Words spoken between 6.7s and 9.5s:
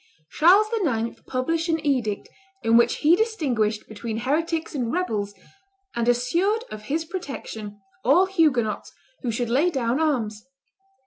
of his protection all Huguenots who